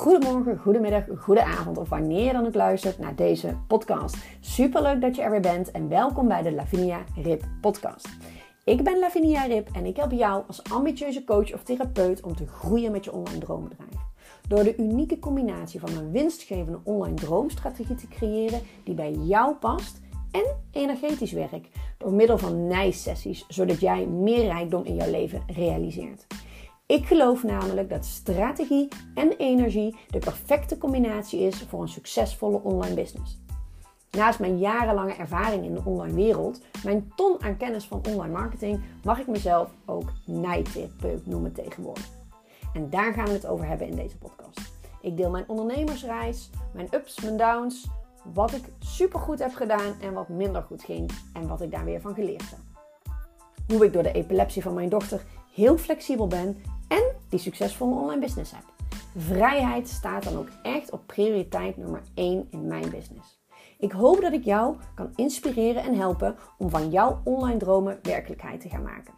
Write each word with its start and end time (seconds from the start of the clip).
goedemorgen, 0.00 0.58
goedemiddag, 0.58 1.04
goede 1.18 1.44
avond 1.44 1.78
of 1.78 1.88
wanneer 1.88 2.24
je 2.24 2.32
dan 2.32 2.46
ook 2.46 2.54
luistert 2.54 2.98
naar 2.98 3.14
deze 3.14 3.56
podcast. 3.66 4.16
Superleuk 4.40 5.00
dat 5.00 5.16
je 5.16 5.22
er 5.22 5.30
weer 5.30 5.40
bent 5.40 5.70
en 5.70 5.88
welkom 5.88 6.28
bij 6.28 6.42
de 6.42 6.52
Lavinia 6.52 7.04
Rip 7.22 7.44
podcast. 7.60 8.08
Ik 8.64 8.84
ben 8.84 8.98
Lavinia 8.98 9.44
Rip 9.44 9.68
en 9.72 9.86
ik 9.86 9.96
help 9.96 10.12
jou 10.12 10.42
als 10.46 10.62
ambitieuze 10.72 11.24
coach 11.24 11.54
of 11.54 11.62
therapeut 11.62 12.22
om 12.22 12.36
te 12.36 12.46
groeien 12.46 12.92
met 12.92 13.04
je 13.04 13.12
online 13.12 13.38
droombedrijf. 13.38 13.94
Door 14.48 14.64
de 14.64 14.76
unieke 14.76 15.18
combinatie 15.18 15.80
van 15.80 15.96
een 15.96 16.10
winstgevende 16.10 16.80
online 16.84 17.14
droomstrategie 17.14 17.96
te 17.96 18.08
creëren 18.08 18.60
die 18.84 18.94
bij 18.94 19.12
jou 19.12 19.54
past 19.54 20.00
en 20.30 20.56
energetisch 20.72 21.32
werk 21.32 21.68
door 21.98 22.12
middel 22.12 22.38
van 22.38 22.66
nijsessies, 22.66 23.44
zodat 23.48 23.80
jij 23.80 24.06
meer 24.06 24.44
rijkdom 24.44 24.84
in 24.84 24.94
jouw 24.94 25.10
leven 25.10 25.42
realiseert. 25.46 26.26
Ik 26.90 27.06
geloof 27.06 27.42
namelijk 27.42 27.88
dat 27.88 28.04
strategie 28.04 28.88
en 29.14 29.32
energie 29.36 29.96
de 30.08 30.18
perfecte 30.18 30.78
combinatie 30.78 31.40
is 31.40 31.62
voor 31.62 31.82
een 31.82 31.88
succesvolle 31.88 32.62
online 32.62 32.94
business. 32.94 33.38
Naast 34.10 34.38
mijn 34.38 34.58
jarenlange 34.58 35.12
ervaring 35.14 35.64
in 35.64 35.74
de 35.74 35.80
online 35.84 36.14
wereld, 36.14 36.60
mijn 36.84 37.12
ton 37.16 37.42
aan 37.42 37.56
kennis 37.56 37.86
van 37.86 38.02
online 38.08 38.32
marketing, 38.32 38.80
mag 39.04 39.18
ik 39.18 39.26
mezelf 39.26 39.70
ook 39.86 40.12
nijtherapeut 40.26 41.26
noemen 41.26 41.52
tegenwoordig. 41.52 42.08
En 42.74 42.90
daar 42.90 43.12
gaan 43.12 43.26
we 43.26 43.32
het 43.32 43.46
over 43.46 43.66
hebben 43.66 43.86
in 43.86 43.96
deze 43.96 44.18
podcast. 44.18 44.60
Ik 45.00 45.16
deel 45.16 45.30
mijn 45.30 45.48
ondernemersreis, 45.48 46.50
mijn 46.72 46.88
ups, 46.94 47.20
mijn 47.20 47.36
downs, 47.36 47.88
wat 48.32 48.52
ik 48.52 48.64
supergoed 48.78 49.38
heb 49.38 49.54
gedaan 49.54 50.00
en 50.00 50.12
wat 50.12 50.28
minder 50.28 50.62
goed 50.62 50.82
ging 50.82 51.10
en 51.32 51.48
wat 51.48 51.60
ik 51.60 51.70
daar 51.70 51.84
weer 51.84 52.00
van 52.00 52.14
geleerd 52.14 52.50
heb. 52.50 52.58
Hoe 53.68 53.84
ik 53.84 53.92
door 53.92 54.02
de 54.02 54.12
epilepsie 54.12 54.62
van 54.62 54.74
mijn 54.74 54.88
dochter 54.88 55.22
heel 55.54 55.78
flexibel 55.78 56.26
ben 56.26 56.56
en 56.90 57.02
die 57.28 57.38
succesvolle 57.38 58.00
online 58.00 58.20
business 58.20 58.52
heb. 58.52 58.64
Vrijheid 59.16 59.88
staat 59.88 60.24
dan 60.24 60.36
ook 60.36 60.48
echt 60.62 60.90
op 60.90 61.06
prioriteit 61.06 61.76
nummer 61.76 62.02
1 62.14 62.46
in 62.50 62.66
mijn 62.66 62.90
business. 62.90 63.38
Ik 63.78 63.92
hoop 63.92 64.20
dat 64.20 64.32
ik 64.32 64.44
jou 64.44 64.76
kan 64.94 65.12
inspireren 65.16 65.82
en 65.82 65.94
helpen 65.94 66.36
om 66.58 66.70
van 66.70 66.90
jouw 66.90 67.20
online 67.24 67.58
dromen 67.58 67.98
werkelijkheid 68.02 68.60
te 68.60 68.68
gaan 68.68 68.82
maken. 68.82 69.14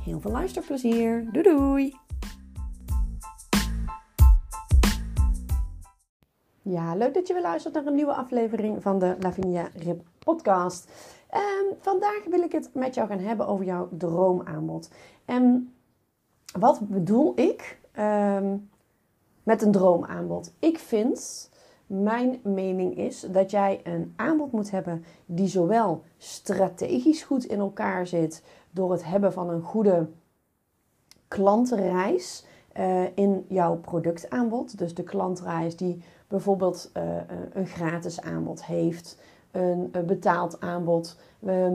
Heel 0.00 0.20
veel 0.20 0.30
luisterplezier. 0.30 1.28
Doei 1.32 1.42
doei! 1.42 1.96
Ja, 6.62 6.94
leuk 6.94 7.14
dat 7.14 7.26
je 7.26 7.32
weer 7.32 7.42
luistert 7.42 7.74
naar 7.74 7.86
een 7.86 7.94
nieuwe 7.94 8.14
aflevering 8.14 8.82
van 8.82 8.98
de 8.98 9.16
Lavinia 9.20 9.68
Rip 9.74 10.02
podcast. 10.18 10.90
Um, 11.34 11.76
vandaag 11.78 12.24
wil 12.30 12.42
ik 12.42 12.52
het 12.52 12.70
met 12.74 12.94
jou 12.94 13.08
gaan 13.08 13.18
hebben 13.18 13.46
over 13.46 13.64
jouw 13.64 13.88
droomaanbod. 13.90 14.90
En 15.24 15.75
wat 16.58 16.88
bedoel 16.88 17.32
ik 17.40 17.78
um, 17.98 18.68
met 19.42 19.62
een 19.62 19.72
droomaanbod? 19.72 20.52
Ik 20.58 20.78
vind, 20.78 21.50
mijn 21.86 22.40
mening 22.42 22.96
is, 22.96 23.20
dat 23.20 23.50
jij 23.50 23.80
een 23.84 24.12
aanbod 24.16 24.52
moet 24.52 24.70
hebben 24.70 25.04
die 25.26 25.48
zowel 25.48 26.02
strategisch 26.16 27.22
goed 27.22 27.44
in 27.44 27.58
elkaar 27.58 28.06
zit 28.06 28.42
door 28.70 28.92
het 28.92 29.04
hebben 29.04 29.32
van 29.32 29.50
een 29.50 29.62
goede 29.62 30.06
klantenreis 31.28 32.44
uh, 32.78 33.02
in 33.14 33.44
jouw 33.48 33.76
productaanbod. 33.76 34.78
Dus 34.78 34.94
de 34.94 35.02
klantreis 35.02 35.76
die 35.76 36.02
bijvoorbeeld 36.28 36.90
uh, 36.96 37.02
een 37.52 37.66
gratis 37.66 38.20
aanbod 38.20 38.64
heeft, 38.64 39.18
een, 39.50 39.90
betaald 40.06 40.60
aanbod, 40.60 41.18
uh, 41.40 41.66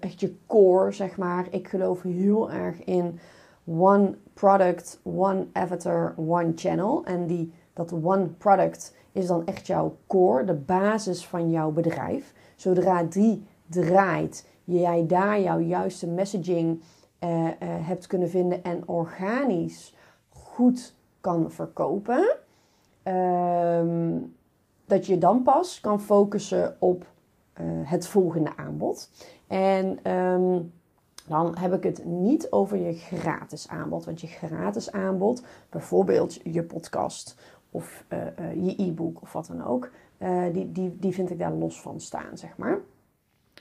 echt 0.00 0.20
je 0.20 0.36
core, 0.46 0.92
zeg 0.92 1.16
maar. 1.16 1.46
Ik 1.50 1.68
geloof 1.68 2.02
heel 2.02 2.50
erg 2.50 2.84
in 2.84 3.18
one 3.64 4.16
product, 4.34 5.00
one 5.02 5.46
avatar, 5.52 6.14
one 6.16 6.52
channel. 6.54 7.04
En 7.04 7.26
die, 7.26 7.52
dat 7.72 7.92
one 7.92 8.26
product 8.26 8.94
is 9.12 9.26
dan 9.26 9.46
echt 9.46 9.66
jouw 9.66 9.96
core, 10.06 10.44
de 10.44 10.54
basis 10.54 11.26
van 11.26 11.50
jouw 11.50 11.70
bedrijf. 11.70 12.34
Zodra 12.56 13.02
die 13.02 13.46
draait, 13.66 14.48
jij 14.64 15.06
daar 15.06 15.40
jouw 15.40 15.58
juiste 15.58 16.06
messaging 16.06 16.82
uh, 17.20 17.44
uh, 17.44 17.48
hebt 17.60 18.06
kunnen 18.06 18.30
vinden 18.30 18.62
en 18.62 18.88
organisch 18.88 19.94
goed 20.28 20.94
kan 21.20 21.50
verkopen, 21.50 22.36
uh, 23.04 24.20
dat 24.84 25.06
je 25.06 25.18
dan 25.18 25.42
pas 25.42 25.80
kan 25.80 26.00
focussen 26.00 26.76
op 26.78 27.06
uh, 27.60 27.66
het 27.66 28.06
volgende 28.06 28.56
aanbod. 28.56 29.10
En 29.46 30.12
um, 30.12 30.72
dan 31.26 31.56
heb 31.58 31.72
ik 31.72 31.82
het 31.82 32.04
niet 32.04 32.50
over 32.50 32.76
je 32.76 32.92
gratis 32.92 33.68
aanbod. 33.68 34.04
Want 34.04 34.20
je 34.20 34.26
gratis 34.26 34.92
aanbod, 34.92 35.42
bijvoorbeeld 35.68 36.40
je 36.44 36.62
podcast 36.62 37.36
of 37.70 38.04
uh, 38.08 38.18
uh, 38.18 38.66
je 38.66 38.82
e-book 38.82 39.22
of 39.22 39.32
wat 39.32 39.46
dan 39.46 39.64
ook, 39.64 39.90
uh, 40.18 40.44
die, 40.52 40.72
die, 40.72 40.96
die 40.98 41.12
vind 41.12 41.30
ik 41.30 41.38
daar 41.38 41.52
los 41.52 41.80
van 41.80 42.00
staan, 42.00 42.38
zeg 42.38 42.56
maar. 42.56 42.78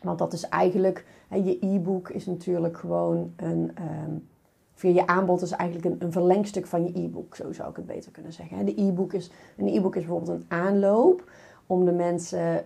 Want 0.04 0.20
dat 0.20 0.34
is 0.34 0.50
eigenlijk, 0.50 1.06
je 1.30 1.58
e-book 1.60 2.10
is 2.10 2.26
natuurlijk 2.26 2.78
gewoon 2.78 3.34
een, 3.36 3.72
um, 4.06 4.28
via 4.74 4.94
je 4.94 5.08
aanbod 5.08 5.42
is 5.42 5.52
eigenlijk 5.52 5.94
een, 5.94 6.08
een 6.08 6.12
verlengstuk 6.12 6.66
van 6.66 6.84
je 6.84 7.00
e-book, 7.00 7.36
zo 7.36 7.52
zou 7.52 7.70
ik 7.70 7.76
het 7.76 7.86
beter 7.86 8.12
kunnen 8.12 8.34
zeggen. 8.34 8.66
De 8.66 8.82
e-book 8.82 9.14
is, 9.14 9.32
een 9.58 9.68
e-book 9.68 9.96
is 9.96 10.02
bijvoorbeeld 10.02 10.38
een 10.38 10.46
aanloop 10.48 11.32
om 11.66 11.86
de 11.86 11.92
mensen 11.92 12.66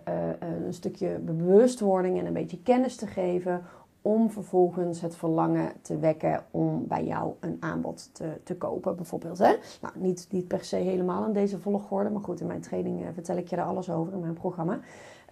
een 0.66 0.74
stukje 0.74 1.20
bewustwording 1.20 2.20
en 2.20 2.26
een 2.26 2.34
beetje 2.34 2.62
kennis 2.62 2.96
te 2.96 3.08
geven 3.08 3.62
om 4.06 4.30
vervolgens 4.32 5.02
het 5.02 5.16
verlangen 5.16 5.72
te 5.82 5.98
wekken 5.98 6.46
om 6.52 6.88
bij 6.88 7.06
jou 7.06 7.34
een 7.40 7.58
aanbod 7.60 8.10
te, 8.14 8.40
te 8.44 8.58
kopen, 8.58 8.96
bijvoorbeeld. 8.96 9.38
Hè? 9.38 9.56
Nou, 9.82 9.94
niet, 9.98 10.28
niet 10.32 10.48
per 10.48 10.64
se 10.64 10.76
helemaal 10.76 11.26
in 11.26 11.34
deze 11.34 11.60
volgorde, 11.60 12.10
maar 12.10 12.24
goed, 12.24 12.40
in 12.40 12.48
mijn 12.48 12.62
training 12.62 13.02
uh, 13.02 13.08
vertel 13.14 13.38
ik 13.38 13.48
je 13.48 13.56
daar 13.56 13.66
alles 13.66 13.90
over 13.90 14.14
in 14.14 14.20
mijn 14.20 14.34
programma. 14.34 14.80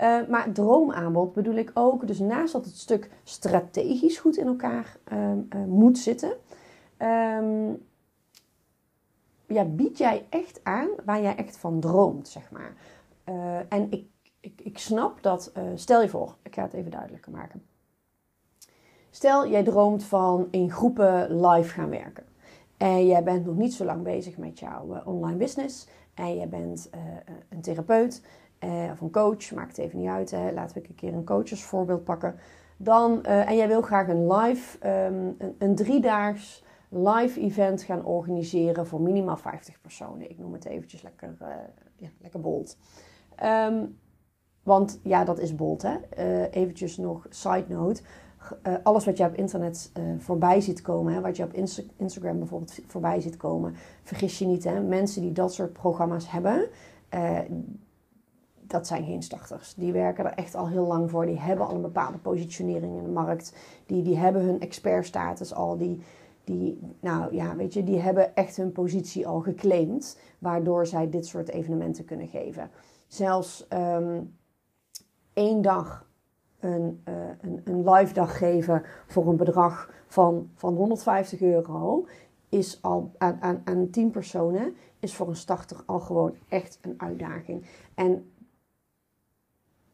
Uh, 0.02 0.28
maar 0.28 0.52
droomaanbod 0.52 1.34
bedoel 1.34 1.56
ik 1.56 1.72
ook, 1.74 2.08
dus 2.08 2.20
naast 2.20 2.54
dat 2.54 2.66
het 2.66 2.78
stuk 2.78 3.10
strategisch 3.24 4.18
goed 4.18 4.38
in 4.38 4.48
elkaar 4.48 4.98
uh, 5.14 5.66
moet 5.68 5.98
zitten, 5.98 6.34
um, 6.98 7.84
ja, 9.48 9.66
bied 9.66 9.98
jij 9.98 10.26
echt 10.30 10.60
aan 10.64 10.90
waar 11.06 11.22
jij 11.22 11.36
echt 11.36 11.58
van 11.58 11.80
droomt, 11.80 12.28
zeg 12.28 12.52
maar. 12.52 12.76
en 13.70 13.92
ik, 13.92 14.06
ik, 14.40 14.62
ik 14.64 14.78
snap 14.78 15.24
dat, 15.24 15.52
stel 15.76 16.02
je 16.02 16.10
voor, 16.10 16.36
ik 16.42 16.56
ga 16.56 16.64
het 16.64 16.74
even 16.74 16.92
duidelijker 16.92 17.32
maken. 17.32 17.73
Stel, 19.16 19.48
jij 19.48 19.64
droomt 19.64 20.04
van 20.04 20.48
in 20.52 20.72
groepen 20.72 21.46
live 21.46 21.70
gaan 21.70 21.90
werken. 21.90 22.24
En 22.78 23.08
jij 23.08 23.24
bent 23.24 23.46
nog 23.46 23.56
niet 23.56 23.74
zo 23.74 23.86
lang 23.86 24.04
bezig 24.04 24.38
met 24.38 24.60
jouw 24.60 24.96
uh, 24.96 25.08
online 25.08 25.38
business. 25.38 25.88
En 26.14 26.36
jij 26.36 26.50
bent 26.50 26.90
uh, 26.96 27.02
een 27.50 27.62
therapeut 27.62 28.22
uh, 28.64 28.92
of 28.92 29.02
een 29.02 29.12
coach, 29.12 29.52
maakt 29.52 29.78
het 29.78 29.86
even 29.86 30.00
niet 30.00 30.10
uit. 30.10 30.32
Hè. 30.32 30.52
Laten 30.52 30.82
we 30.82 30.88
een 30.88 30.96
keer 30.96 31.14
een 31.14 31.26
coachesvoorbeeld 31.26 32.04
pakken. 32.04 32.36
Dan, 32.78 33.24
en 33.24 33.56
jij 33.56 33.68
wil 33.68 33.82
graag 33.82 34.08
een 34.08 34.34
live, 34.34 34.88
um, 34.90 35.38
een, 35.58 35.76
driedaags 35.76 36.64
live 36.90 37.40
event 37.40 37.82
gaan 37.84 38.06
organiseren 38.06 38.88
voor 38.88 39.02
minimaal 39.02 39.38
50 39.38 39.82
personen. 39.82 40.30
Ik 40.30 40.40
noem 40.40 40.54
het 40.54 40.66
eventjes 40.66 41.02
lekker, 41.02 41.38
ja, 41.96 42.08
lekker 42.22 42.40
bold. 42.40 42.78
Um, 43.44 44.00
want 44.64 45.00
ja, 45.04 45.24
dat 45.24 45.40
is 45.40 45.56
bold 45.56 45.82
hè. 45.82 45.98
eventjes 46.50 46.98
nog 46.98 47.26
side 47.30 47.66
note 47.68 48.02
uh, 48.68 48.74
alles 48.84 49.06
wat 49.06 49.18
je 49.18 49.26
op 49.26 49.36
internet 49.36 49.92
uh, 49.98 50.04
voorbij 50.18 50.62
ziet 50.62 50.82
komen, 50.82 51.14
hè, 51.14 51.22
wat 51.22 51.38
je 51.38 51.44
op 51.44 51.54
Insta 51.54 51.82
Instagram 51.98 52.38
bijvoorbeeld 52.38 52.80
voorbij 52.88 53.22
ziet 53.22 53.38
komen, 53.38 53.76
vergis 54.04 54.40
je 54.40 54.46
niet, 54.46 54.64
hè, 54.64 54.82
mensen 54.82 55.22
die 55.22 55.32
dat 55.32 55.54
soort 55.54 55.74
programma's 55.74 56.32
hebben, 56.32 56.68
uh, 57.14 57.40
dat 58.68 58.88
zijn 58.88 59.06
geen 59.06 59.24
starters. 59.24 59.74
Die 59.74 59.92
werken 59.92 60.26
er 60.26 60.34
echt 60.34 60.56
al 60.56 60.68
heel 60.68 60.86
lang 60.88 61.10
voor. 61.10 61.26
Die 61.26 61.40
hebben 61.40 61.68
al 61.68 61.76
een 61.76 61.82
bepaalde 61.82 62.18
positionering 62.18 62.98
in 62.98 63.04
de 63.04 63.10
markt. 63.10 63.56
Die, 63.86 64.02
die 64.02 64.18
hebben 64.18 64.42
hun 64.42 64.60
expertstatus 64.60 65.54
al. 65.54 65.78
Die, 65.78 66.02
die, 66.44 66.80
nou 67.00 67.36
ja, 67.36 67.56
weet 67.56 67.74
je, 67.74 67.84
die 67.84 68.00
hebben 68.00 68.36
echt 68.36 68.56
hun 68.56 68.72
positie 68.72 69.28
al 69.28 69.40
geclaimd, 69.40 70.20
waardoor 70.40 70.88
zij 70.88 71.10
dit 71.10 71.26
soort 71.26 71.50
evenementen 71.50 72.06
kunnen 72.06 72.28
geven. 72.28 72.70
Zelfs 73.08 73.68
um, 73.74 74.38
één 75.34 75.62
dag 75.62 76.12
een, 76.64 77.02
uh, 77.08 77.14
een, 77.42 77.62
een 77.64 77.90
live 77.90 78.14
dag 78.14 78.38
geven 78.38 78.84
voor 79.08 79.28
een 79.28 79.38
bedrag 79.38 79.90
van, 80.08 80.50
van 80.56 80.76
150 80.76 81.42
euro 81.42 82.06
is 82.50 82.80
al 82.82 83.12
aan, 83.18 83.38
aan, 83.40 83.62
aan 83.64 83.90
10 83.90 84.10
personen 84.10 84.76
is 85.00 85.16
voor 85.16 85.28
een 85.28 85.36
starter 85.36 85.78
al 85.86 86.00
gewoon 86.00 86.36
echt 86.48 86.80
een 86.82 86.94
uitdaging. 86.98 87.66
En 87.96 88.32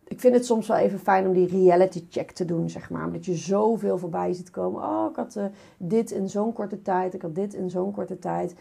ik 0.10 0.20
vind 0.20 0.34
het 0.34 0.46
soms 0.46 0.68
wel 0.68 0.78
even 0.78 1.00
fijn 1.00 1.28
om 1.28 1.34
die 1.34 1.48
reality 1.48 2.06
check 2.10 2.32
te 2.32 2.46
doen, 2.46 2.70
zeg 2.70 2.90
maar. 2.90 3.06
Omdat 3.06 3.26
je 3.26 3.36
zoveel 3.36 3.98
voorbij 3.98 4.34
ziet 4.34 4.50
komen. 4.50 4.84
Oh, 4.84 5.08
ik 5.10 5.16
had 5.16 5.36
uh, 5.36 5.46
dit 5.78 6.12
in 6.12 6.30
zo'n 6.30 6.54
korte 6.54 6.82
tijd. 6.82 7.14
Ik 7.14 7.22
had 7.22 7.36
dit 7.36 7.54
in 7.54 7.70
zo'n 7.70 7.92
korte 7.92 8.20
tijd. 8.20 8.56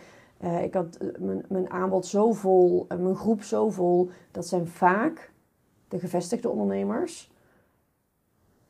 Uh, 0.45 0.63
ik 0.63 0.75
had 0.75 0.99
mijn, 1.19 1.45
mijn 1.49 1.71
aanbod 1.71 2.07
zo 2.07 2.33
vol. 2.33 2.87
mijn 2.89 3.17
groep 3.17 3.43
zo 3.43 3.71
vol. 3.71 4.11
Dat 4.31 4.47
zijn 4.47 4.67
vaak 4.67 5.33
de 5.89 5.99
gevestigde 5.99 6.49
ondernemers 6.49 7.31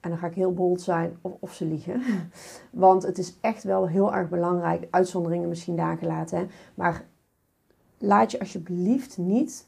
en 0.09 0.15
dan 0.15 0.23
ga 0.23 0.27
ik 0.27 0.35
heel 0.35 0.55
bold 0.55 0.81
zijn 0.81 1.17
of, 1.21 1.33
of 1.41 1.53
ze 1.55 1.65
liegen. 1.65 2.03
Want 2.71 3.03
het 3.03 3.19
is 3.19 3.39
echt 3.41 3.63
wel 3.63 3.89
heel 3.89 4.15
erg 4.15 4.29
belangrijk, 4.29 4.87
uitzonderingen 4.91 5.49
misschien 5.49 5.77
daar 5.77 5.97
gelaten, 5.97 6.51
maar 6.75 7.05
laat 7.99 8.31
je 8.31 8.39
alsjeblieft 8.41 9.19
niet 9.19 9.67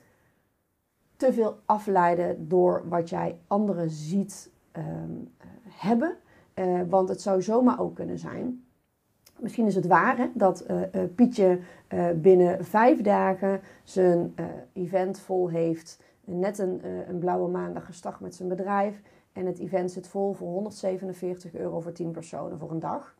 te 1.17 1.33
veel 1.33 1.59
afleiden 1.65 2.49
door 2.49 2.83
wat 2.89 3.09
jij 3.09 3.39
anderen 3.47 3.91
ziet 3.91 4.51
ehm, 4.73 5.15
hebben. 5.69 6.17
Uh, 6.55 6.81
want 6.89 7.09
het 7.09 7.23
zou 7.23 7.43
zomaar 7.43 7.81
ook 7.81 7.95
kunnen 7.95 8.19
zijn. 8.19 8.65
Misschien 9.39 9.67
is 9.67 9.75
het 9.75 9.87
waar 9.87 10.17
hè, 10.17 10.27
dat 10.35 10.65
uh, 10.71 10.81
uh, 10.81 11.03
Pietje 11.15 11.59
binnen 12.15 12.65
vijf 12.65 13.03
dagen 13.03 13.61
zijn 13.85 14.35
event 14.73 15.19
vol 15.19 15.49
heeft. 15.49 16.01
Net 16.25 16.59
een, 16.59 16.81
een 17.09 17.19
blauwe 17.19 17.51
maandag 17.51 17.85
gestart 17.85 18.21
met 18.21 18.35
zijn 18.35 18.49
bedrijf. 18.49 19.03
En 19.41 19.47
het 19.47 19.59
event 19.59 19.91
zit 19.91 20.09
vol 20.09 20.33
voor 20.33 20.49
147 20.49 21.55
euro 21.55 21.81
voor 21.81 21.93
10 21.93 22.11
personen 22.11 22.59
voor 22.59 22.71
een 22.71 22.79
dag. 22.79 23.15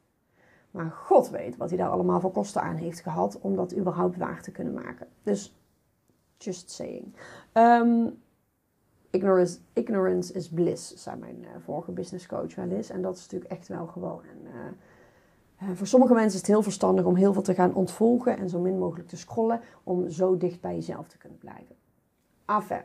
Maar 0.71 0.91
God 0.91 1.31
weet 1.31 1.57
wat 1.57 1.69
hij 1.69 1.79
daar 1.79 1.89
allemaal 1.89 2.21
voor 2.21 2.31
kosten 2.31 2.63
aan 2.63 2.77
heeft 2.77 3.01
gehad 3.01 3.39
om 3.41 3.57
dat 3.57 3.77
überhaupt 3.77 4.17
waar 4.17 4.43
te 4.43 4.51
kunnen 4.51 4.75
maken. 4.75 5.07
Dus, 5.23 5.61
just 6.39 6.71
saying. 6.71 7.15
Um, 7.53 8.19
ignorance, 9.11 9.59
ignorance 9.73 10.33
is 10.33 10.49
bliss, 10.49 10.95
zei 10.95 11.17
mijn 11.17 11.37
uh, 11.43 11.49
vorige 11.59 11.93
business 11.93 12.27
coach 12.27 12.55
wel 12.55 12.69
eens. 12.69 12.91
En 12.91 13.03
dat 13.03 13.17
is 13.17 13.23
natuurlijk 13.23 13.51
echt 13.51 13.69
wel 13.69 13.87
gewoon. 13.87 14.23
En, 14.25 14.75
uh, 15.63 15.77
voor 15.77 15.87
sommige 15.87 16.13
mensen 16.13 16.33
is 16.33 16.39
het 16.39 16.47
heel 16.47 16.63
verstandig 16.63 17.05
om 17.05 17.15
heel 17.15 17.33
veel 17.33 17.43
te 17.43 17.55
gaan 17.55 17.75
ontvolgen 17.75 18.37
en 18.37 18.49
zo 18.49 18.61
min 18.61 18.79
mogelijk 18.79 19.09
te 19.09 19.17
scrollen, 19.17 19.61
om 19.85 20.09
zo 20.09 20.37
dicht 20.37 20.61
bij 20.61 20.75
jezelf 20.75 21.09
te 21.09 21.19
kunnen 21.19 21.39
blijven. 21.39 21.77
Enfin, 22.47 22.85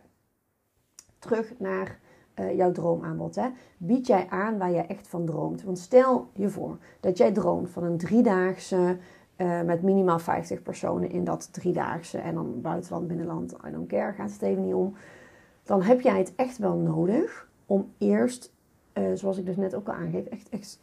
terug 1.19 1.59
naar 1.59 1.99
uh, 2.39 2.55
jouw 2.55 2.71
droomaanbod. 2.71 3.35
Hè? 3.35 3.47
Bied 3.77 4.07
jij 4.07 4.27
aan 4.29 4.57
waar 4.57 4.71
jij 4.71 4.87
echt 4.87 5.07
van 5.07 5.25
droomt? 5.25 5.63
Want 5.63 5.79
stel 5.79 6.27
je 6.33 6.49
voor 6.49 6.77
dat 6.99 7.17
jij 7.17 7.31
droomt 7.31 7.69
van 7.69 7.83
een 7.83 7.97
driedaagse 7.97 8.97
uh, 9.37 9.61
met 9.61 9.81
minimaal 9.81 10.19
50 10.19 10.61
personen 10.61 11.09
in 11.09 11.23
dat 11.23 11.53
driedaagse 11.53 12.17
en 12.17 12.33
dan 12.33 12.61
buitenland, 12.61 13.07
binnenland, 13.07 13.55
I 13.67 13.71
don't 13.71 13.87
care, 13.87 14.13
gaat 14.13 14.31
het 14.31 14.41
even 14.41 14.63
niet 14.63 14.73
om 14.73 14.95
dan 15.65 15.81
heb 15.81 16.01
jij 16.01 16.17
het 16.17 16.33
echt 16.35 16.57
wel 16.57 16.75
nodig 16.75 17.49
om 17.65 17.91
eerst, 17.97 18.53
uh, 18.93 19.03
zoals 19.13 19.37
ik 19.37 19.45
dus 19.45 19.55
net 19.55 19.75
ook 19.75 19.87
al 19.87 19.93
aangeef, 19.93 20.25
echt, 20.25 20.49
echt 20.49 20.79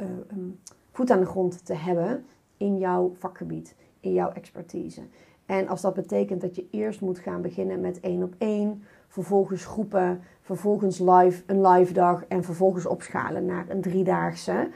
voet 0.93 1.11
aan 1.11 1.21
de 1.21 1.27
grond 1.27 1.65
te 1.65 1.75
hebben 1.75 2.25
in 2.57 2.79
jouw 2.79 3.13
vakgebied, 3.19 3.75
in 4.01 4.13
jouw 4.13 4.33
expertise. 4.33 5.03
En 5.47 5.69
als 5.69 5.81
dat 5.81 5.95
betekent 5.95 6.41
dat 6.41 6.57
je 6.57 6.67
eerst 6.71 7.01
moet 7.01 7.19
gaan 7.19 7.43
beginnen 7.43 7.81
met 7.81 8.01
één 8.01 8.23
op 8.23 8.35
één, 8.39 8.83
vervolgens 9.13 9.65
groepen, 9.65 10.21
vervolgens 10.41 10.99
live, 10.99 11.43
een 11.47 11.67
live 11.67 11.93
dag 11.93 12.25
en 12.25 12.45
vervolgens 12.45 12.87
opschalen 12.87 13.45
naar 13.45 13.65
een 13.69 13.81
driedaagse, 13.81 14.69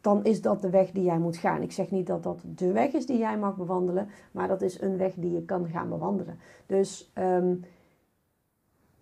dan 0.00 0.24
is 0.24 0.40
dat 0.42 0.62
de 0.62 0.70
weg 0.70 0.90
die 0.90 1.04
jij 1.04 1.18
moet 1.18 1.36
gaan. 1.36 1.62
Ik 1.62 1.72
zeg 1.72 1.90
niet 1.90 2.06
dat 2.06 2.22
dat 2.22 2.40
de 2.44 2.72
weg 2.72 2.92
is 2.92 3.06
die 3.06 3.18
jij 3.18 3.38
mag 3.38 3.56
bewandelen, 3.56 4.08
maar 4.30 4.48
dat 4.48 4.62
is 4.62 4.80
een 4.80 4.96
weg 4.96 5.14
die 5.14 5.32
je 5.32 5.44
kan 5.44 5.66
gaan 5.68 5.88
bewandelen. 5.88 6.38
Dus 6.66 7.12
um, 7.18 7.64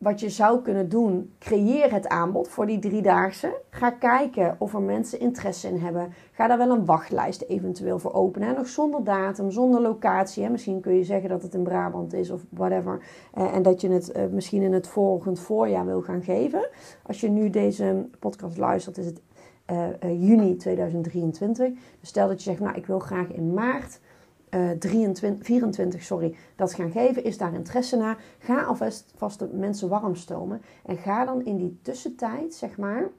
wat 0.04 0.20
je 0.20 0.30
zou 0.30 0.62
kunnen 0.62 0.88
doen, 0.88 1.32
creëer 1.38 1.92
het 1.92 2.08
aanbod 2.08 2.48
voor 2.48 2.66
die 2.66 2.78
driedaagse. 2.78 3.60
Ga 3.70 3.90
kijken 3.90 4.56
of 4.58 4.74
er 4.74 4.82
mensen 4.82 5.20
interesse 5.20 5.68
in 5.68 5.78
hebben. 5.78 6.12
Ga 6.32 6.46
daar 6.46 6.58
wel 6.58 6.70
een 6.70 6.84
wachtlijst 6.84 7.42
eventueel 7.42 7.98
voor 7.98 8.12
openen. 8.12 8.54
Nog 8.54 8.68
zonder 8.68 9.04
datum, 9.04 9.50
zonder 9.50 9.80
locatie. 9.80 10.44
Hè? 10.44 10.50
Misschien 10.50 10.80
kun 10.80 10.94
je 10.94 11.04
zeggen 11.04 11.28
dat 11.28 11.42
het 11.42 11.54
in 11.54 11.62
Brabant 11.62 12.12
is 12.12 12.30
of 12.30 12.44
whatever. 12.48 13.02
Eh, 13.34 13.54
en 13.54 13.62
dat 13.62 13.80
je 13.80 13.90
het 13.90 14.12
eh, 14.12 14.26
misschien 14.30 14.62
in 14.62 14.72
het 14.72 14.88
volgend 14.88 15.40
voorjaar 15.40 15.86
wil 15.86 16.02
gaan 16.02 16.22
geven. 16.22 16.68
Als 17.02 17.20
je 17.20 17.28
nu 17.28 17.50
deze 17.50 18.08
podcast 18.18 18.58
luistert, 18.58 18.98
is 18.98 19.06
het 19.06 19.20
uh, 19.72 20.28
juni 20.28 20.56
2023. 20.56 21.68
Dus 22.00 22.08
stel 22.08 22.28
dat 22.28 22.42
je 22.42 22.50
zegt, 22.50 22.60
nou 22.60 22.76
ik 22.76 22.86
wil 22.86 22.98
graag 22.98 23.28
in 23.28 23.54
maart 23.54 24.00
23, 24.78 25.22
eh, 25.22 25.44
24 25.44 26.02
sorry, 26.02 26.34
dat 26.56 26.74
gaan 26.74 26.90
geven, 26.90 27.24
is 27.24 27.38
daar 27.38 27.54
interesse 27.54 27.96
naar. 27.96 28.18
Ga 28.38 28.62
alvast 28.62 29.12
vast 29.16 29.38
de 29.38 29.48
mensen 29.52 29.88
warm 29.88 30.14
stomen. 30.14 30.62
En 30.84 30.96
ga 30.96 31.24
dan 31.24 31.44
in 31.44 31.56
die 31.56 31.78
tussentijd, 31.82 32.54
zeg 32.54 32.76
maar, 32.76 33.10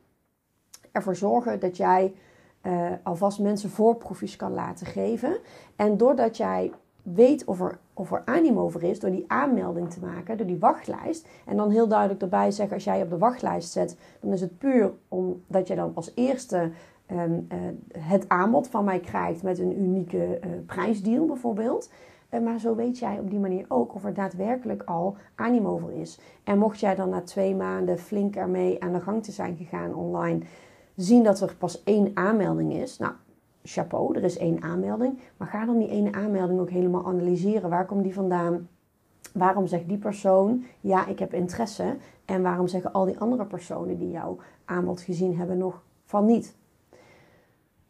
ervoor 0.91 1.15
zorgen 1.15 1.59
dat 1.59 1.77
jij 1.77 2.13
uh, 2.61 2.91
alvast 3.03 3.39
mensen 3.39 3.69
voorproefjes 3.69 4.35
kan 4.35 4.53
laten 4.53 4.85
geven. 4.85 5.37
En 5.75 5.97
doordat 5.97 6.37
jij 6.37 6.71
weet 7.03 7.45
of 7.45 7.59
er, 7.61 7.79
of 7.93 8.11
er 8.11 8.21
animo 8.25 8.63
over 8.63 8.83
is, 8.83 8.99
door 8.99 9.11
die 9.11 9.25
aanmelding 9.27 9.89
te 9.89 9.99
maken, 9.99 10.37
door 10.37 10.47
die 10.47 10.59
wachtlijst. 10.59 11.27
En 11.45 11.57
dan 11.57 11.69
heel 11.69 11.87
duidelijk 11.87 12.21
erbij 12.21 12.51
zeggen, 12.51 12.75
als 12.75 12.83
jij 12.83 13.01
op 13.01 13.09
de 13.09 13.17
wachtlijst 13.17 13.71
zet, 13.71 13.97
dan 14.19 14.33
is 14.33 14.41
het 14.41 14.57
puur 14.57 14.93
omdat 15.07 15.67
je 15.67 15.75
dan 15.75 15.91
als 15.95 16.11
eerste 16.15 16.71
Ehm, 17.05 17.39
eh, 17.47 17.57
het 17.99 18.29
aanbod 18.29 18.67
van 18.67 18.85
mij 18.85 18.99
krijgt 18.99 19.43
met 19.43 19.59
een 19.59 19.81
unieke 19.81 20.39
uh, 20.45 20.51
prijsdeal 20.65 21.25
bijvoorbeeld. 21.25 21.91
Uh, 22.31 22.39
maar 22.39 22.59
zo 22.59 22.75
weet 22.75 22.99
jij 22.99 23.19
op 23.19 23.29
die 23.29 23.39
manier 23.39 23.65
ook 23.67 23.95
of 23.95 24.05
er 24.05 24.13
daadwerkelijk 24.13 24.83
al 24.83 25.15
animo 25.35 25.77
voor 25.77 25.91
is. 25.91 26.19
En 26.43 26.57
mocht 26.57 26.79
jij 26.79 26.95
dan 26.95 27.09
na 27.09 27.21
twee 27.21 27.55
maanden 27.55 27.99
flink 27.99 28.35
ermee 28.35 28.83
aan 28.83 28.93
de 28.93 28.99
gang 28.99 29.23
te 29.23 29.31
zijn 29.31 29.55
gegaan 29.55 29.93
online, 29.93 30.39
zien 30.95 31.23
dat 31.23 31.41
er 31.41 31.55
pas 31.57 31.83
één 31.83 32.11
aanmelding 32.13 32.73
is. 32.73 32.97
Nou, 32.97 33.13
chapeau, 33.63 34.15
er 34.15 34.23
is 34.23 34.37
één 34.37 34.61
aanmelding. 34.61 35.19
Maar 35.37 35.47
ga 35.47 35.65
dan 35.65 35.77
die 35.77 35.89
ene 35.89 36.13
aanmelding 36.13 36.59
ook 36.59 36.69
helemaal 36.69 37.05
analyseren. 37.05 37.69
Waar 37.69 37.85
komt 37.85 38.03
die 38.03 38.13
vandaan? 38.13 38.67
Waarom 39.33 39.67
zegt 39.67 39.87
die 39.87 39.97
persoon 39.97 40.63
ja, 40.81 41.07
ik 41.07 41.19
heb 41.19 41.33
interesse? 41.33 41.97
En 42.25 42.41
waarom 42.41 42.67
zeggen 42.67 42.93
al 42.93 43.05
die 43.05 43.19
andere 43.19 43.45
personen 43.45 43.97
die 43.97 44.11
jouw 44.11 44.37
aanbod 44.65 45.01
gezien 45.01 45.37
hebben 45.37 45.57
nog 45.57 45.83
van 46.05 46.25
niet? 46.25 46.55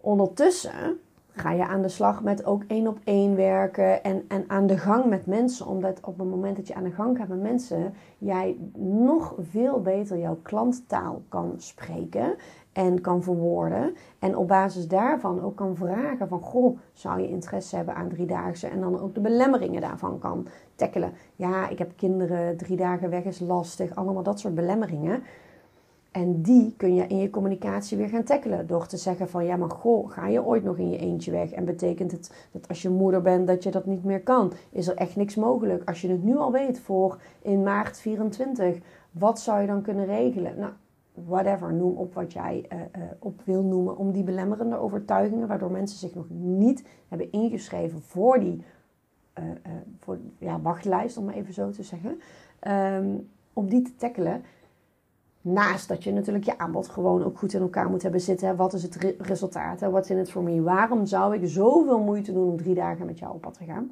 Ondertussen 0.05 0.99
ga 1.31 1.51
je 1.51 1.65
aan 1.65 1.81
de 1.81 1.87
slag 1.87 2.23
met 2.23 2.45
ook 2.45 2.63
één 2.67 2.87
op 2.87 2.99
één 3.03 3.35
werken 3.35 4.03
en, 4.03 4.25
en 4.27 4.43
aan 4.47 4.67
de 4.67 4.77
gang 4.77 5.05
met 5.05 5.25
mensen. 5.25 5.67
Omdat 5.67 5.99
op 6.01 6.17
het 6.17 6.29
moment 6.29 6.55
dat 6.55 6.67
je 6.67 6.75
aan 6.75 6.83
de 6.83 6.91
gang 6.91 7.17
gaat 7.17 7.27
met 7.27 7.41
mensen, 7.41 7.93
jij 8.17 8.57
nog 8.77 9.35
veel 9.51 9.81
beter 9.81 10.17
jouw 10.17 10.37
klanttaal 10.41 11.21
kan 11.29 11.53
spreken 11.57 12.35
en 12.73 13.01
kan 13.01 13.23
verwoorden. 13.23 13.95
En 14.19 14.37
op 14.37 14.47
basis 14.47 14.87
daarvan 14.87 15.41
ook 15.41 15.55
kan 15.55 15.75
vragen 15.75 16.27
van, 16.27 16.41
goh, 16.41 16.77
zou 16.93 17.21
je 17.21 17.29
interesse 17.29 17.75
hebben 17.75 17.95
aan 17.95 18.09
driedaagse? 18.09 18.67
En 18.67 18.79
dan 18.79 18.99
ook 18.99 19.13
de 19.13 19.21
belemmeringen 19.21 19.81
daarvan 19.81 20.19
kan 20.19 20.47
tackelen. 20.75 21.13
Ja, 21.35 21.69
ik 21.69 21.77
heb 21.77 21.91
kinderen, 21.95 22.57
drie 22.57 22.77
dagen 22.77 23.09
weg 23.09 23.23
is 23.23 23.39
lastig, 23.39 23.95
allemaal 23.95 24.23
dat 24.23 24.39
soort 24.39 24.55
belemmeringen. 24.55 25.23
En 26.15 26.41
die 26.41 26.73
kun 26.77 26.95
je 26.95 27.07
in 27.07 27.17
je 27.17 27.29
communicatie 27.29 27.97
weer 27.97 28.07
gaan 28.07 28.23
tackelen. 28.23 28.67
Door 28.67 28.87
te 28.87 28.97
zeggen 28.97 29.29
van 29.29 29.45
ja, 29.45 29.55
maar 29.55 29.69
goh, 29.69 30.11
ga 30.11 30.27
je 30.27 30.45
ooit 30.45 30.63
nog 30.63 30.77
in 30.77 30.89
je 30.89 30.97
eentje 30.97 31.31
weg? 31.31 31.51
En 31.51 31.65
betekent 31.65 32.11
het 32.11 32.47
dat 32.51 32.67
als 32.67 32.81
je 32.81 32.89
moeder 32.89 33.21
bent 33.21 33.47
dat 33.47 33.63
je 33.63 33.71
dat 33.71 33.85
niet 33.85 34.03
meer 34.03 34.21
kan? 34.21 34.53
Is 34.69 34.87
er 34.87 34.95
echt 34.95 35.15
niks 35.15 35.35
mogelijk? 35.35 35.89
Als 35.89 36.01
je 36.01 36.09
het 36.09 36.23
nu 36.23 36.37
al 36.37 36.51
weet 36.51 36.79
voor 36.79 37.21
in 37.41 37.63
maart 37.63 37.97
24, 37.97 38.77
wat 39.11 39.39
zou 39.39 39.61
je 39.61 39.67
dan 39.67 39.81
kunnen 39.81 40.05
regelen? 40.05 40.57
Nou, 40.57 40.71
whatever, 41.13 41.73
noem 41.73 41.97
op 41.97 42.13
wat 42.13 42.33
jij 42.33 42.65
uh, 42.73 42.79
uh, 42.79 43.03
op 43.19 43.41
wil 43.43 43.63
noemen 43.63 43.97
om 43.97 44.11
die 44.11 44.23
belemmerende 44.23 44.77
overtuigingen, 44.77 45.47
waardoor 45.47 45.71
mensen 45.71 45.97
zich 45.97 46.15
nog 46.15 46.25
niet 46.29 46.83
hebben 47.07 47.31
ingeschreven 47.31 48.01
voor 48.01 48.39
die 48.39 48.63
uh, 49.39 49.43
voor, 49.99 50.17
ja, 50.37 50.61
wachtlijst, 50.61 51.17
om 51.17 51.25
maar 51.25 51.33
even 51.33 51.53
zo 51.53 51.69
te 51.69 51.83
zeggen, 51.83 52.19
um, 52.97 53.29
om 53.53 53.69
die 53.69 53.81
te 53.81 53.95
tackelen. 53.95 54.43
Naast 55.47 55.87
dat 55.87 56.03
je 56.03 56.11
natuurlijk 56.11 56.45
je 56.45 56.57
aanbod 56.57 56.87
gewoon 56.87 57.23
ook 57.23 57.37
goed 57.37 57.53
in 57.53 57.61
elkaar 57.61 57.89
moet 57.89 58.01
hebben 58.01 58.21
zitten. 58.21 58.55
Wat 58.55 58.73
is 58.73 58.83
het 58.83 59.15
resultaat? 59.17 59.79
Wat 59.79 60.03
is 60.03 60.09
in 60.09 60.17
het 60.17 60.31
voor 60.31 60.43
mij? 60.43 60.61
Waarom 60.61 61.05
zou 61.05 61.35
ik 61.35 61.41
zoveel 61.43 61.99
moeite 61.99 62.33
doen 62.33 62.49
om 62.49 62.57
drie 62.57 62.73
dagen 62.73 63.05
met 63.05 63.19
jou 63.19 63.33
op 63.33 63.41
pad 63.41 63.53
te 63.53 63.63
gaan? 63.63 63.91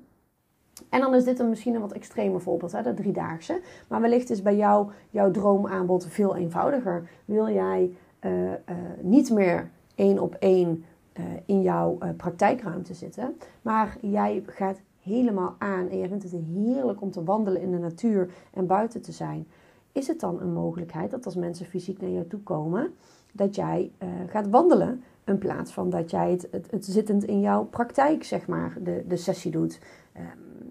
En 0.89 1.01
dan 1.01 1.15
is 1.15 1.23
dit 1.23 1.39
een 1.39 1.49
misschien 1.49 1.75
een 1.75 1.81
wat 1.81 1.91
extremer 1.91 2.41
voorbeeld, 2.41 2.71
hè, 2.71 2.81
de 2.81 2.93
driedaagse. 2.93 3.61
Maar 3.87 4.01
wellicht 4.01 4.29
is 4.29 4.41
bij 4.41 4.55
jou 4.55 4.91
jouw 5.09 5.31
droomaanbod 5.31 6.07
veel 6.07 6.35
eenvoudiger. 6.35 7.09
Wil 7.25 7.49
jij 7.49 7.91
uh, 8.21 8.31
uh, 8.41 8.55
niet 9.01 9.31
meer 9.31 9.69
één 9.95 10.19
op 10.19 10.35
één 10.39 10.83
uh, 11.13 11.25
in 11.45 11.61
jouw 11.61 11.97
praktijkruimte 12.17 12.93
zitten, 12.93 13.37
maar 13.61 13.97
jij 14.01 14.43
gaat 14.45 14.81
helemaal 15.01 15.55
aan 15.57 15.89
en 15.89 15.97
je 15.97 16.07
vindt 16.07 16.23
het 16.23 16.35
heerlijk 16.53 17.01
om 17.01 17.11
te 17.11 17.23
wandelen 17.23 17.61
in 17.61 17.71
de 17.71 17.77
natuur 17.77 18.29
en 18.53 18.67
buiten 18.67 19.01
te 19.01 19.11
zijn 19.11 19.47
is 19.93 20.07
het 20.07 20.19
dan 20.19 20.41
een 20.41 20.53
mogelijkheid 20.53 21.11
dat 21.11 21.25
als 21.25 21.35
mensen 21.35 21.65
fysiek 21.65 22.01
naar 22.01 22.09
jou 22.09 22.27
toe 22.27 22.39
komen, 22.39 22.93
dat 23.31 23.55
jij 23.55 23.91
uh, 24.03 24.09
gaat 24.27 24.49
wandelen 24.49 25.03
in 25.25 25.37
plaats 25.37 25.71
van 25.71 25.89
dat 25.89 26.11
jij 26.11 26.31
het, 26.31 26.67
het, 26.69 26.85
zittend 26.85 27.23
in 27.23 27.41
jouw 27.41 27.63
praktijk, 27.63 28.23
zeg 28.23 28.47
maar, 28.47 28.77
de, 28.83 29.03
de 29.07 29.17
sessie 29.17 29.51
doet. 29.51 29.79
Um, 30.17 30.23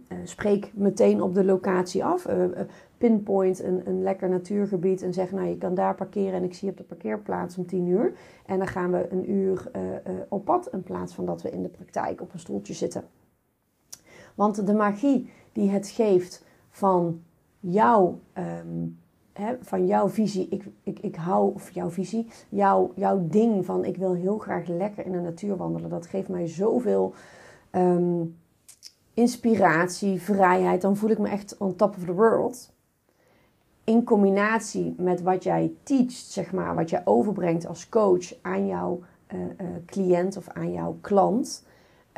uh, 0.08 0.18
spreek 0.24 0.70
meteen 0.74 1.22
op 1.22 1.34
de 1.34 1.44
locatie 1.44 2.04
af. 2.04 2.28
Uh, 2.28 2.44
pinpoint 2.98 3.62
een, 3.62 3.88
een 3.88 4.02
lekker 4.02 4.28
natuurgebied 4.28 5.02
en 5.02 5.12
zeg, 5.12 5.32
nou 5.32 5.46
je 5.46 5.58
kan 5.58 5.74
daar 5.74 5.94
parkeren 5.94 6.32
en 6.32 6.44
ik 6.44 6.54
zie 6.54 6.70
op 6.70 6.76
de 6.76 6.82
parkeerplaats 6.82 7.56
om 7.56 7.66
10 7.66 7.86
uur. 7.86 8.12
En 8.46 8.58
dan 8.58 8.66
gaan 8.66 8.90
we 8.90 9.12
een 9.12 9.30
uur 9.30 9.70
op 10.28 10.44
pad 10.44 10.68
in 10.72 10.82
plaats 10.82 11.14
van 11.14 11.24
dat 11.24 11.42
we 11.42 11.50
in 11.50 11.62
de 11.62 11.68
praktijk 11.68 12.20
op 12.20 12.32
een 12.32 12.38
stoeltje 12.38 12.74
zitten. 12.74 13.04
Want 14.34 14.66
de 14.66 14.74
magie 14.74 15.30
die 15.52 15.70
het 15.70 15.88
geeft 15.88 16.44
van 16.70 17.22
jouw 17.60 18.18
um, 18.38 18.98
van 19.60 19.86
jouw 19.86 20.08
visie, 20.08 20.46
ik, 20.50 20.64
ik, 20.82 20.98
ik 20.98 21.16
hou, 21.16 21.54
of 21.54 21.70
jouw 21.70 21.90
visie, 21.90 22.28
jouw, 22.48 22.92
jouw 22.94 23.26
ding 23.28 23.64
van 23.64 23.84
ik 23.84 23.96
wil 23.96 24.14
heel 24.14 24.38
graag 24.38 24.66
lekker 24.66 25.06
in 25.06 25.12
de 25.12 25.20
natuur 25.20 25.56
wandelen. 25.56 25.90
Dat 25.90 26.06
geeft 26.06 26.28
mij 26.28 26.46
zoveel 26.46 27.14
um, 27.72 28.36
inspiratie, 29.14 30.22
vrijheid, 30.22 30.80
dan 30.80 30.96
voel 30.96 31.10
ik 31.10 31.18
me 31.18 31.28
echt 31.28 31.56
on 31.58 31.76
top 31.76 31.96
of 31.96 32.04
the 32.04 32.14
world. 32.14 32.70
In 33.84 34.04
combinatie 34.04 34.94
met 34.98 35.22
wat 35.22 35.42
jij 35.42 35.72
teacht, 35.82 36.12
zeg 36.12 36.52
maar, 36.52 36.74
wat 36.74 36.90
jij 36.90 37.02
overbrengt 37.04 37.66
als 37.66 37.88
coach 37.88 38.34
aan 38.42 38.66
jouw 38.66 39.00
uh, 39.34 39.40
uh, 39.40 39.66
cliënt 39.86 40.36
of 40.36 40.48
aan 40.48 40.72
jouw 40.72 40.96
klant, 41.00 41.64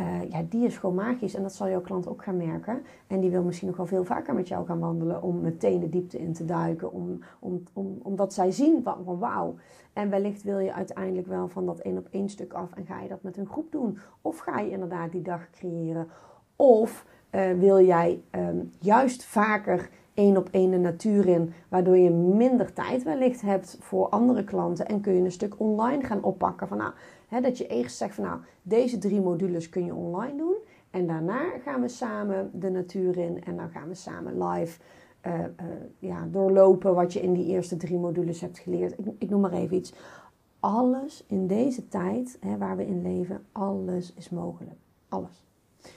uh, 0.01 0.31
ja, 0.31 0.43
die 0.49 0.67
is 0.67 0.79
gewoon 0.79 0.95
magisch. 0.95 1.35
En 1.35 1.43
dat 1.43 1.55
zal 1.55 1.69
jouw 1.69 1.81
klant 1.81 2.09
ook 2.09 2.23
gaan 2.23 2.37
merken. 2.37 2.83
En 3.07 3.21
die 3.21 3.31
wil 3.31 3.43
misschien 3.43 3.69
nog 3.69 3.77
wel 3.77 3.87
veel 3.87 4.05
vaker 4.05 4.35
met 4.35 4.49
jou 4.49 4.67
gaan 4.67 4.79
wandelen 4.79 5.23
om 5.23 5.41
meteen 5.41 5.81
de 5.81 5.89
diepte 5.89 6.19
in 6.19 6.33
te 6.33 6.45
duiken. 6.45 6.93
Om, 6.93 7.21
om, 7.39 7.63
om, 7.73 7.99
omdat 8.03 8.35
zij 8.35 8.51
zien 8.51 8.83
van, 8.83 9.19
wauw. 9.19 9.55
En 9.93 10.11
wellicht 10.11 10.43
wil 10.43 10.59
je 10.59 10.73
uiteindelijk 10.73 11.27
wel 11.27 11.49
van 11.49 11.67
dat 11.67 11.79
één 11.79 11.99
op 11.99 12.09
één 12.11 12.29
stuk 12.29 12.53
af 12.53 12.73
en 12.75 12.87
ga 12.87 13.01
je 13.01 13.09
dat 13.09 13.23
met 13.23 13.37
een 13.37 13.49
groep 13.49 13.73
doen. 13.73 13.99
Of 14.23 14.39
ga 14.39 14.59
je 14.59 14.71
inderdaad 14.71 15.13
die 15.13 15.23
dag 15.23 15.51
creëren. 15.51 16.09
Of 16.57 17.07
uh, 17.31 17.53
wil 17.53 17.85
jij 17.85 18.23
um, 18.31 18.71
juist 18.79 19.25
vaker 19.25 19.91
één 20.15 20.37
op 20.37 20.49
één 20.51 20.71
de 20.71 20.79
natuur 20.79 21.27
in, 21.27 21.53
waardoor 21.69 21.97
je 21.97 22.11
minder 22.11 22.73
tijd 22.73 23.03
wellicht 23.03 23.41
hebt 23.41 23.77
voor 23.81 24.09
andere 24.09 24.45
klanten 24.45 24.87
en 24.87 25.01
kun 25.01 25.15
je 25.15 25.21
een 25.21 25.33
stuk 25.33 25.55
online 25.57 26.05
gaan 26.05 26.23
oppakken. 26.23 26.69
Van 26.69 26.77
nou, 26.77 26.93
dat 27.41 27.59
je 27.59 27.67
eerst 27.67 27.97
zegt 27.97 28.15
van 28.15 28.25
nou, 28.25 28.41
deze 28.63 28.99
drie 28.99 29.21
modules 29.21 29.69
kun 29.69 29.85
je 29.85 29.95
online 29.95 30.37
doen 30.37 30.57
en 30.91 31.07
daarna 31.07 31.59
gaan 31.65 31.81
we 31.81 31.89
samen 31.89 32.51
de 32.53 32.71
natuur 32.71 33.19
in 33.19 33.45
en 33.45 33.57
dan 33.57 33.69
gaan 33.69 33.89
we 33.89 33.95
samen 33.95 34.45
live 34.45 34.81
uh, 35.27 35.39
uh, 35.39 35.47
ja, 35.99 36.27
doorlopen 36.31 36.95
wat 36.95 37.13
je 37.13 37.21
in 37.21 37.33
die 37.33 37.47
eerste 37.47 37.77
drie 37.77 37.99
modules 37.99 38.41
hebt 38.41 38.59
geleerd. 38.59 38.99
Ik, 38.99 39.07
ik 39.19 39.31
noem 39.31 39.41
maar 39.41 39.53
even 39.53 39.77
iets. 39.77 39.93
Alles 40.61 41.25
in 41.27 41.47
deze 41.47 41.89
tijd 41.89 42.39
waar 42.59 42.77
we 42.77 42.87
in 42.87 43.03
leven, 43.03 43.45
alles 43.53 44.13
is 44.15 44.31
mogelijk. 44.31 44.77
Alles. 45.09 45.45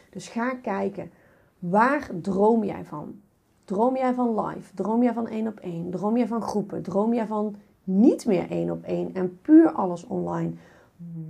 Dus 0.09 0.27
ga 0.27 0.55
kijken, 0.55 1.11
waar 1.59 2.09
droom 2.21 2.63
jij 2.63 2.85
van? 2.85 3.21
Droom 3.65 3.95
jij 3.95 4.13
van 4.13 4.45
live? 4.45 4.73
Droom 4.75 5.03
jij 5.03 5.13
van 5.13 5.27
één 5.27 5.47
op 5.47 5.59
één? 5.59 5.89
Droom 5.89 6.17
jij 6.17 6.27
van 6.27 6.41
groepen? 6.41 6.81
Droom 6.81 7.13
jij 7.13 7.27
van 7.27 7.55
niet 7.83 8.25
meer 8.25 8.49
één 8.49 8.71
op 8.71 8.83
één 8.83 9.13
en 9.13 9.41
puur 9.41 9.71
alles 9.71 10.05
online? 10.05 10.53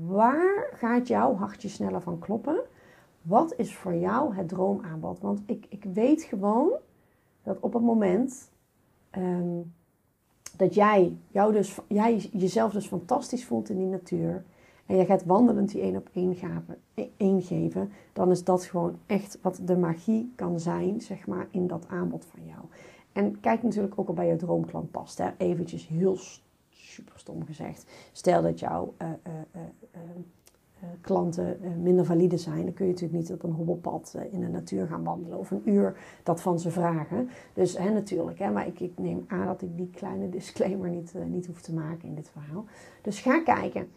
Waar 0.05 0.69
gaat 0.73 1.07
jouw 1.07 1.35
hartje 1.35 1.69
sneller 1.69 2.01
van 2.01 2.19
kloppen? 2.19 2.59
Wat 3.21 3.53
is 3.57 3.75
voor 3.75 3.95
jou 3.95 4.35
het 4.35 4.49
droomaanbod? 4.49 5.19
Want 5.19 5.41
ik, 5.45 5.65
ik 5.69 5.83
weet 5.83 6.23
gewoon 6.23 6.71
dat 7.43 7.59
op 7.59 7.73
het 7.73 7.83
moment 7.83 8.51
um, 9.17 9.73
dat 10.57 10.73
jij, 10.73 11.17
jou 11.27 11.53
dus, 11.53 11.77
jij 11.87 12.17
jezelf 12.17 12.71
dus 12.71 12.87
fantastisch 12.87 13.45
voelt 13.45 13.69
in 13.69 13.77
die 13.77 13.85
natuur 13.85 14.43
en 14.85 14.97
je 14.97 15.05
gaat 15.05 15.25
wandelend 15.25 15.71
die 15.71 15.81
één 15.81 15.95
op 15.95 16.09
één, 16.13 16.35
gaven, 16.35 16.77
één 17.17 17.41
geven, 17.41 17.91
dan 18.13 18.31
is 18.31 18.43
dat 18.43 18.63
gewoon 18.63 18.99
echt 19.05 19.39
wat 19.41 19.59
de 19.63 19.77
magie 19.77 20.33
kan 20.35 20.59
zijn, 20.59 21.01
zeg 21.01 21.27
maar, 21.27 21.47
in 21.51 21.67
dat 21.67 21.85
aanbod 21.87 22.25
van 22.25 22.45
jou. 22.45 22.59
En 23.11 23.39
kijk 23.39 23.63
natuurlijk 23.63 23.93
ook 23.99 24.07
al 24.07 24.13
bij 24.13 24.27
je 24.27 24.35
droomklant 24.35 24.91
past. 24.91 25.17
Hè. 25.17 25.29
Eventjes 25.37 25.87
heel 25.87 26.17
super 26.69 27.19
stom 27.19 27.45
gezegd. 27.45 27.85
Stel 28.11 28.41
dat 28.41 28.59
jouw 28.59 28.93
uh, 29.01 29.07
uh, 29.07 29.56
klanten 31.01 31.59
minder 31.81 32.05
valide 32.05 32.37
zijn, 32.37 32.63
dan 32.63 32.73
kun 32.73 32.85
je 32.85 32.91
natuurlijk 32.91 33.19
niet 33.19 33.31
op 33.31 33.43
een 33.43 33.51
hobbelpad 33.51 34.15
in 34.31 34.39
de 34.39 34.47
natuur 34.47 34.87
gaan 34.87 35.03
wandelen 35.03 35.37
of 35.37 35.51
een 35.51 35.69
uur 35.69 35.97
dat 36.23 36.41
van 36.41 36.59
ze 36.59 36.71
vragen. 36.71 37.29
Dus 37.53 37.77
hè, 37.77 37.89
natuurlijk, 37.89 38.39
hè, 38.39 38.51
maar 38.51 38.67
ik, 38.67 38.79
ik 38.79 38.93
neem 38.95 39.25
aan 39.27 39.45
dat 39.45 39.61
ik 39.61 39.77
die 39.77 39.89
kleine 39.89 40.29
disclaimer 40.39 40.89
niet, 40.89 41.13
niet 41.27 41.45
hoef 41.45 41.61
te 41.61 41.73
maken 41.73 42.07
in 42.07 42.15
dit 42.15 42.29
verhaal. 42.29 42.65
Dus 43.01 43.19
ga 43.19 43.41
kijken 43.41 43.87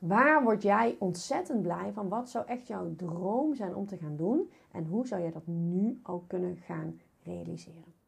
Waar 0.00 0.42
word 0.42 0.62
jij 0.62 0.96
ontzettend 0.98 1.62
blij 1.62 1.92
van? 1.92 2.08
Wat 2.08 2.30
zou 2.30 2.46
echt 2.46 2.66
jouw 2.66 2.94
droom 2.96 3.54
zijn 3.54 3.74
om 3.74 3.86
te 3.86 3.96
gaan 3.96 4.16
doen? 4.16 4.50
En 4.70 4.86
hoe 4.86 5.06
zou 5.06 5.22
je 5.22 5.30
dat 5.30 5.46
nu 5.46 6.00
ook 6.02 6.28
kunnen 6.28 6.56
gaan 6.56 7.00
realiseren? 7.22 7.99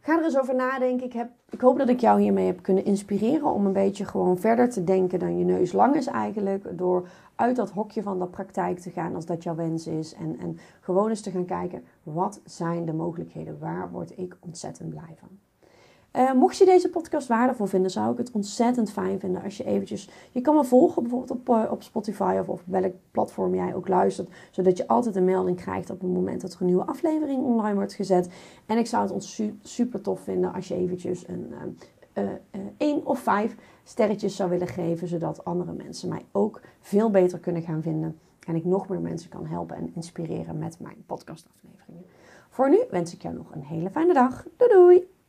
Ga 0.00 0.18
er 0.18 0.24
eens 0.24 0.38
over 0.38 0.54
nadenken. 0.54 1.06
Ik, 1.06 1.12
heb, 1.12 1.30
ik 1.50 1.60
hoop 1.60 1.78
dat 1.78 1.88
ik 1.88 2.00
jou 2.00 2.20
hiermee 2.20 2.46
heb 2.46 2.62
kunnen 2.62 2.84
inspireren 2.84 3.52
om 3.52 3.66
een 3.66 3.72
beetje 3.72 4.04
gewoon 4.04 4.38
verder 4.38 4.70
te 4.70 4.84
denken 4.84 5.18
dan 5.18 5.38
je 5.38 5.44
neus 5.44 5.72
lang 5.72 5.94
is 5.94 6.06
eigenlijk. 6.06 6.78
Door 6.78 7.08
uit 7.34 7.56
dat 7.56 7.70
hokje 7.70 8.02
van 8.02 8.18
de 8.18 8.26
praktijk 8.26 8.78
te 8.78 8.90
gaan 8.90 9.14
als 9.14 9.26
dat 9.26 9.42
jouw 9.42 9.54
wens 9.54 9.86
is. 9.86 10.14
En, 10.14 10.38
en 10.38 10.58
gewoon 10.80 11.08
eens 11.08 11.20
te 11.20 11.30
gaan 11.30 11.44
kijken, 11.44 11.84
wat 12.02 12.40
zijn 12.44 12.84
de 12.84 12.92
mogelijkheden? 12.92 13.58
Waar 13.58 13.90
word 13.90 14.18
ik 14.18 14.36
ontzettend 14.40 14.90
blij 14.90 15.16
van? 15.18 15.28
Uh, 16.16 16.32
mocht 16.32 16.56
je 16.56 16.64
deze 16.64 16.90
podcast 16.90 17.28
waardevol 17.28 17.66
vinden, 17.66 17.90
zou 17.90 18.12
ik 18.12 18.18
het 18.18 18.30
ontzettend 18.30 18.90
fijn 18.90 19.20
vinden 19.20 19.42
als 19.42 19.56
je 19.56 19.64
eventjes... 19.64 20.08
Je 20.30 20.40
kan 20.40 20.54
me 20.54 20.64
volgen 20.64 21.02
bijvoorbeeld 21.02 21.30
op, 21.30 21.48
uh, 21.48 21.64
op 21.70 21.82
Spotify 21.82 22.36
of 22.40 22.48
op 22.48 22.60
welk 22.64 22.92
platform 23.10 23.54
jij 23.54 23.74
ook 23.74 23.88
luistert. 23.88 24.28
Zodat 24.50 24.76
je 24.76 24.88
altijd 24.88 25.16
een 25.16 25.24
melding 25.24 25.56
krijgt 25.56 25.90
op 25.90 26.00
het 26.00 26.12
moment 26.12 26.40
dat 26.40 26.52
er 26.52 26.60
een 26.60 26.66
nieuwe 26.66 26.84
aflevering 26.84 27.42
online 27.42 27.74
wordt 27.74 27.92
gezet. 27.94 28.28
En 28.66 28.78
ik 28.78 28.86
zou 28.86 29.02
het 29.02 29.12
ons 29.12 29.42
super 29.62 30.00
tof 30.00 30.20
vinden 30.20 30.52
als 30.52 30.68
je 30.68 30.74
eventjes 30.74 31.28
een... 31.28 31.54
Uh, 32.14 32.24
één 32.76 33.06
of 33.06 33.18
vijf 33.18 33.56
sterretjes 33.84 34.36
zou 34.36 34.50
willen 34.50 34.66
geven, 34.68 35.08
zodat 35.08 35.44
andere 35.44 35.72
mensen 35.72 36.08
mij 36.08 36.22
ook 36.32 36.60
veel 36.80 37.10
beter 37.10 37.38
kunnen 37.38 37.62
gaan 37.62 37.82
vinden. 37.82 38.18
En 38.46 38.54
ik 38.54 38.64
nog 38.64 38.88
meer 38.88 39.00
mensen 39.00 39.30
kan 39.30 39.46
helpen 39.46 39.76
en 39.76 39.92
inspireren 39.94 40.58
met 40.58 40.76
mijn 40.80 41.04
podcastafleveringen. 41.06 42.04
Voor 42.48 42.70
nu 42.70 42.78
wens 42.90 43.14
ik 43.14 43.22
jou 43.22 43.34
nog 43.34 43.54
een 43.54 43.62
hele 43.62 43.90
fijne 43.90 44.12
dag. 44.12 44.46
Doei 44.56 44.72
doei! 44.72 45.19